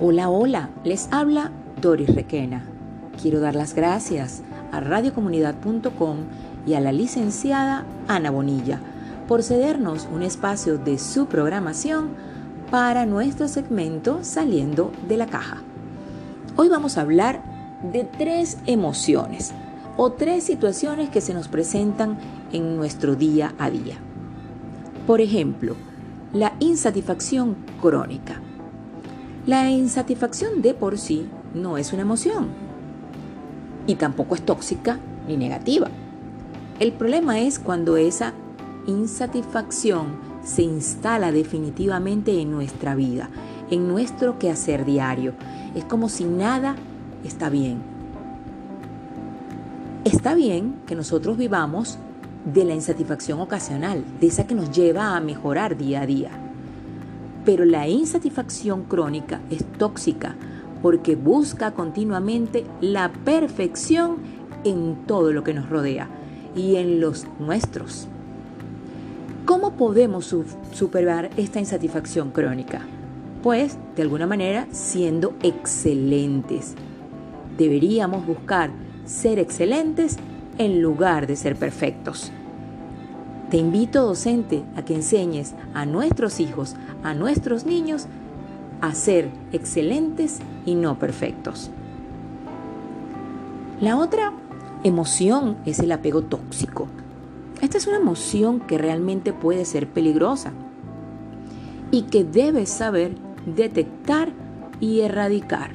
Hola, 0.00 0.30
hola, 0.30 0.70
les 0.84 1.08
habla 1.10 1.50
Doris 1.82 2.14
Requena. 2.14 2.62
Quiero 3.20 3.40
dar 3.40 3.56
las 3.56 3.74
gracias 3.74 4.44
a 4.70 4.78
radiocomunidad.com 4.78 6.18
y 6.64 6.74
a 6.74 6.80
la 6.80 6.92
licenciada 6.92 7.84
Ana 8.06 8.30
Bonilla 8.30 8.78
por 9.26 9.42
cedernos 9.42 10.06
un 10.14 10.22
espacio 10.22 10.78
de 10.78 10.98
su 10.98 11.26
programación 11.26 12.10
para 12.70 13.06
nuestro 13.06 13.48
segmento 13.48 14.20
Saliendo 14.22 14.92
de 15.08 15.16
la 15.16 15.26
Caja. 15.26 15.62
Hoy 16.54 16.68
vamos 16.68 16.96
a 16.96 17.00
hablar 17.00 17.42
de 17.82 18.04
tres 18.04 18.58
emociones 18.66 19.52
o 19.96 20.12
tres 20.12 20.44
situaciones 20.44 21.10
que 21.10 21.20
se 21.20 21.34
nos 21.34 21.48
presentan 21.48 22.18
en 22.52 22.76
nuestro 22.76 23.16
día 23.16 23.52
a 23.58 23.68
día. 23.68 23.96
Por 25.08 25.20
ejemplo, 25.20 25.74
la 26.32 26.52
insatisfacción 26.60 27.56
crónica. 27.82 28.40
La 29.48 29.70
insatisfacción 29.70 30.60
de 30.60 30.74
por 30.74 30.98
sí 30.98 31.26
no 31.54 31.78
es 31.78 31.94
una 31.94 32.02
emoción 32.02 32.48
y 33.86 33.94
tampoco 33.94 34.34
es 34.34 34.42
tóxica 34.42 34.98
ni 35.26 35.38
negativa. 35.38 35.88
El 36.78 36.92
problema 36.92 37.40
es 37.40 37.58
cuando 37.58 37.96
esa 37.96 38.34
insatisfacción 38.86 40.18
se 40.44 40.64
instala 40.64 41.32
definitivamente 41.32 42.42
en 42.42 42.50
nuestra 42.50 42.94
vida, 42.94 43.30
en 43.70 43.88
nuestro 43.88 44.38
quehacer 44.38 44.84
diario. 44.84 45.32
Es 45.74 45.86
como 45.86 46.10
si 46.10 46.24
nada 46.24 46.76
está 47.24 47.48
bien. 47.48 47.78
Está 50.04 50.34
bien 50.34 50.74
que 50.86 50.94
nosotros 50.94 51.38
vivamos 51.38 51.98
de 52.44 52.66
la 52.66 52.74
insatisfacción 52.74 53.40
ocasional, 53.40 54.04
de 54.20 54.26
esa 54.26 54.46
que 54.46 54.54
nos 54.54 54.70
lleva 54.72 55.16
a 55.16 55.20
mejorar 55.20 55.78
día 55.78 56.02
a 56.02 56.06
día. 56.06 56.47
Pero 57.48 57.64
la 57.64 57.88
insatisfacción 57.88 58.82
crónica 58.82 59.40
es 59.48 59.64
tóxica 59.78 60.36
porque 60.82 61.16
busca 61.16 61.72
continuamente 61.72 62.66
la 62.82 63.10
perfección 63.24 64.18
en 64.64 65.06
todo 65.06 65.32
lo 65.32 65.44
que 65.44 65.54
nos 65.54 65.70
rodea 65.70 66.10
y 66.54 66.76
en 66.76 67.00
los 67.00 67.26
nuestros. 67.40 68.06
¿Cómo 69.46 69.78
podemos 69.78 70.36
superar 70.74 71.30
esta 71.38 71.58
insatisfacción 71.58 72.32
crónica? 72.32 72.82
Pues, 73.42 73.78
de 73.96 74.02
alguna 74.02 74.26
manera, 74.26 74.68
siendo 74.70 75.34
excelentes. 75.42 76.74
Deberíamos 77.56 78.26
buscar 78.26 78.68
ser 79.06 79.38
excelentes 79.38 80.18
en 80.58 80.82
lugar 80.82 81.26
de 81.26 81.34
ser 81.34 81.56
perfectos. 81.56 82.30
Te 83.50 83.56
invito, 83.56 84.04
docente, 84.04 84.62
a 84.76 84.84
que 84.84 84.94
enseñes 84.94 85.54
a 85.72 85.86
nuestros 85.86 86.38
hijos, 86.38 86.76
a 87.02 87.14
nuestros 87.14 87.64
niños, 87.64 88.06
a 88.82 88.94
ser 88.94 89.30
excelentes 89.52 90.40
y 90.66 90.74
no 90.74 90.98
perfectos. 90.98 91.70
La 93.80 93.96
otra 93.96 94.34
emoción 94.84 95.56
es 95.64 95.78
el 95.78 95.92
apego 95.92 96.22
tóxico. 96.22 96.88
Esta 97.62 97.78
es 97.78 97.86
una 97.86 97.96
emoción 97.96 98.60
que 98.60 98.76
realmente 98.76 99.32
puede 99.32 99.64
ser 99.64 99.88
peligrosa 99.88 100.52
y 101.90 102.02
que 102.02 102.24
debes 102.24 102.68
saber 102.68 103.16
detectar 103.46 104.30
y 104.78 105.00
erradicar. 105.00 105.70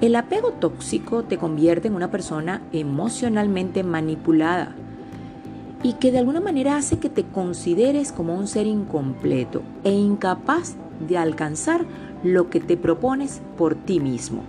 El 0.00 0.16
apego 0.16 0.52
tóxico 0.52 1.24
te 1.24 1.36
convierte 1.36 1.88
en 1.88 1.94
una 1.94 2.10
persona 2.10 2.62
emocionalmente 2.72 3.82
manipulada 3.82 4.74
y 5.82 5.94
que 5.94 6.10
de 6.10 6.18
alguna 6.18 6.40
manera 6.40 6.76
hace 6.76 6.98
que 6.98 7.08
te 7.08 7.24
consideres 7.24 8.12
como 8.12 8.34
un 8.34 8.48
ser 8.48 8.66
incompleto 8.66 9.62
e 9.84 9.92
incapaz 9.92 10.74
de 11.06 11.16
alcanzar 11.16 11.84
lo 12.24 12.50
que 12.50 12.60
te 12.60 12.76
propones 12.76 13.40
por 13.56 13.74
ti 13.74 14.00
mismo. 14.00 14.42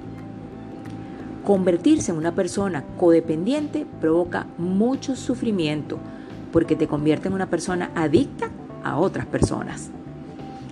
Convertirse 1.46 2.12
en 2.12 2.18
una 2.18 2.34
persona 2.34 2.84
codependiente 2.98 3.86
provoca 4.02 4.48
mucho 4.58 5.16
sufrimiento 5.16 5.98
porque 6.52 6.76
te 6.76 6.88
convierte 6.88 7.28
en 7.28 7.36
una 7.36 7.50
persona 7.50 7.92
adicta 7.96 8.50
a 8.84 8.98
otras 8.98 9.26
personas. 9.26 9.90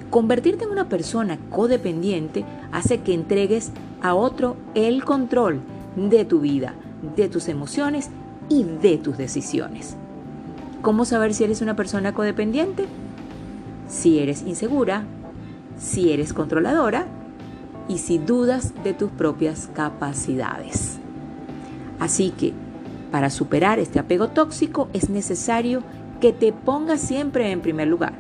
Convertirte 0.10 0.64
en 0.64 0.72
una 0.72 0.90
persona 0.90 1.38
codependiente 1.50 2.46
hace 2.72 3.02
que 3.02 3.14
entregues 3.14 3.72
a 4.02 4.16
otro 4.16 4.56
el 4.74 5.04
control 5.04 5.60
de 5.96 6.26
tu 6.26 6.40
vida, 6.40 6.74
de 7.16 7.28
tus 7.30 7.48
emociones 7.48 8.10
y 8.50 8.64
de 8.64 8.98
tus 8.98 9.18
decisiones. 9.18 9.98
¿Cómo 10.82 11.06
saber 11.06 11.34
si 11.34 11.44
eres 11.44 11.62
una 11.62 11.76
persona 11.76 12.14
codependiente? 12.14 12.86
Si 13.88 14.20
eres 14.20 14.44
insegura, 14.44 15.04
si 15.78 16.12
eres 16.12 16.34
controladora 16.34 17.08
y 17.88 17.98
si 17.98 18.18
dudas 18.20 18.74
de 18.84 18.94
tus 18.94 19.12
propias 19.12 19.70
capacidades. 19.74 21.00
Así 22.00 22.32
que, 22.32 22.54
para 23.12 23.30
superar 23.30 23.80
este 23.80 24.00
apego 24.00 24.30
tóxico 24.30 24.90
es 24.94 25.10
necesario 25.10 25.82
que 26.20 26.34
te 26.34 26.52
pongas 26.52 27.02
siempre 27.02 27.52
en 27.52 27.62
primer 27.62 27.88
lugar. 27.88 28.14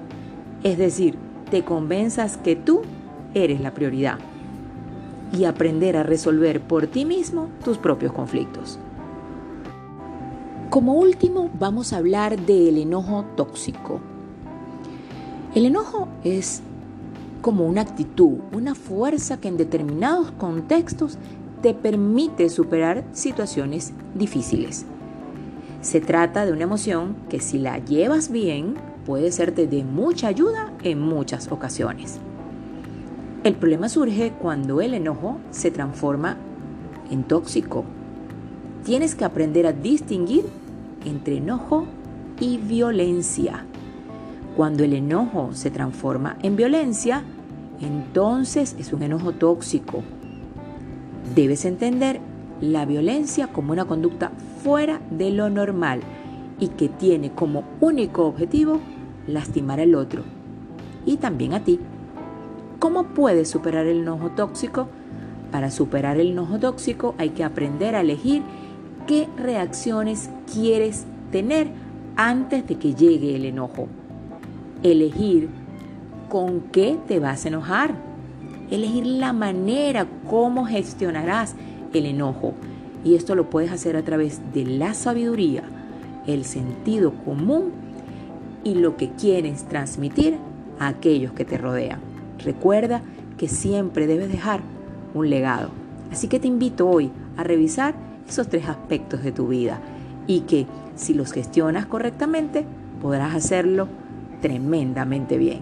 Es 0.63 0.77
decir, 0.77 1.17
te 1.51 1.63
convenzas 1.63 2.37
que 2.37 2.55
tú 2.55 2.81
eres 3.33 3.61
la 3.61 3.73
prioridad 3.73 4.17
y 5.31 5.43
aprender 5.43 5.97
a 5.97 6.03
resolver 6.03 6.61
por 6.61 6.87
ti 6.87 7.05
mismo 7.05 7.49
tus 7.63 7.77
propios 7.77 8.13
conflictos. 8.13 8.79
Como 10.77 10.93
último, 10.93 11.49
vamos 11.57 11.91
a 11.91 11.97
hablar 11.97 12.39
del 12.39 12.77
enojo 12.77 13.25
tóxico. 13.35 13.99
El 15.55 15.65
enojo 15.65 16.07
es 16.23 16.61
como 17.41 17.65
una 17.65 17.81
actitud, 17.81 18.37
una 18.53 18.75
fuerza 18.75 19.37
que 19.41 19.47
en 19.47 19.57
determinados 19.57 20.29
contextos 20.33 21.17
te 21.63 21.73
permite 21.73 22.47
superar 22.49 23.03
situaciones 23.11 23.91
difíciles. 24.13 24.85
Se 25.81 25.99
trata 25.99 26.45
de 26.45 26.51
una 26.51 26.65
emoción 26.65 27.15
que 27.27 27.39
si 27.39 27.57
la 27.57 27.79
llevas 27.79 28.29
bien 28.29 28.75
puede 29.03 29.31
serte 29.31 29.65
de 29.65 29.83
mucha 29.83 30.27
ayuda 30.27 30.71
en 30.83 31.01
muchas 31.01 31.51
ocasiones. 31.51 32.19
El 33.43 33.55
problema 33.55 33.89
surge 33.89 34.31
cuando 34.39 34.79
el 34.81 34.93
enojo 34.93 35.39
se 35.49 35.71
transforma 35.71 36.37
en 37.09 37.23
tóxico 37.23 37.83
Tienes 38.87 39.15
que 39.15 39.25
aprender 39.25 39.67
a 39.67 39.73
distinguir 39.73 40.45
entre 41.07 41.37
enojo 41.37 41.85
y 42.39 42.57
violencia. 42.57 43.65
Cuando 44.55 44.83
el 44.83 44.93
enojo 44.93 45.49
se 45.53 45.71
transforma 45.71 46.37
en 46.43 46.55
violencia, 46.55 47.23
entonces 47.81 48.75
es 48.79 48.93
un 48.93 49.03
enojo 49.03 49.33
tóxico. 49.33 50.03
Debes 51.35 51.65
entender 51.65 52.19
la 52.61 52.85
violencia 52.85 53.47
como 53.47 53.71
una 53.71 53.85
conducta 53.85 54.31
fuera 54.63 54.99
de 55.11 55.31
lo 55.31 55.49
normal 55.49 56.01
y 56.59 56.69
que 56.69 56.89
tiene 56.89 57.31
como 57.31 57.63
único 57.79 58.25
objetivo 58.25 58.79
lastimar 59.27 59.79
al 59.79 59.95
otro 59.95 60.23
y 61.05 61.17
también 61.17 61.53
a 61.53 61.63
ti. 61.63 61.79
¿Cómo 62.79 63.03
puedes 63.05 63.49
superar 63.49 63.85
el 63.85 64.01
enojo 64.01 64.31
tóxico? 64.31 64.87
Para 65.51 65.71
superar 65.71 66.19
el 66.19 66.31
enojo 66.31 66.59
tóxico 66.59 67.15
hay 67.17 67.29
que 67.29 67.43
aprender 67.43 67.95
a 67.95 68.01
elegir 68.01 68.41
qué 69.07 69.27
reacciones 69.37 70.29
quieres 70.53 71.05
tener 71.31 71.67
antes 72.15 72.67
de 72.67 72.75
que 72.75 72.93
llegue 72.93 73.35
el 73.35 73.45
enojo. 73.45 73.87
Elegir 74.83 75.49
con 76.29 76.61
qué 76.71 76.97
te 77.07 77.19
vas 77.19 77.45
a 77.45 77.47
enojar. 77.47 77.95
Elegir 78.69 79.05
la 79.05 79.33
manera 79.33 80.05
cómo 80.29 80.65
gestionarás 80.65 81.55
el 81.93 82.05
enojo. 82.05 82.53
Y 83.03 83.15
esto 83.15 83.33
lo 83.33 83.49
puedes 83.49 83.71
hacer 83.71 83.95
a 83.95 84.03
través 84.03 84.41
de 84.53 84.65
la 84.65 84.93
sabiduría, 84.93 85.63
el 86.25 86.43
sentido 86.43 87.13
común 87.23 87.71
y 88.63 88.75
lo 88.75 88.97
que 88.97 89.11
quieres 89.11 89.63
transmitir 89.63 90.37
a 90.79 90.89
aquellos 90.89 91.31
que 91.31 91.45
te 91.45 91.57
rodean. 91.57 92.01
Recuerda 92.43 93.01
que 93.37 93.47
siempre 93.47 94.07
debes 94.07 94.29
dejar 94.29 94.61
un 95.13 95.29
legado. 95.29 95.69
Así 96.11 96.27
que 96.27 96.39
te 96.39 96.47
invito 96.47 96.89
hoy 96.89 97.09
a 97.37 97.43
revisar 97.43 98.06
esos 98.27 98.47
tres 98.47 98.67
aspectos 98.67 99.23
de 99.23 99.31
tu 99.31 99.47
vida 99.47 99.79
y 100.27 100.41
que 100.41 100.67
si 100.95 101.13
los 101.13 101.31
gestionas 101.31 101.85
correctamente 101.85 102.65
podrás 103.01 103.35
hacerlo 103.35 103.87
tremendamente 104.41 105.37
bien. 105.37 105.61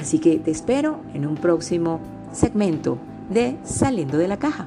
Así 0.00 0.18
que 0.18 0.38
te 0.38 0.50
espero 0.50 1.00
en 1.14 1.26
un 1.26 1.36
próximo 1.36 2.00
segmento 2.32 2.98
de 3.28 3.56
Saliendo 3.64 4.18
de 4.18 4.28
la 4.28 4.38
Caja. 4.38 4.66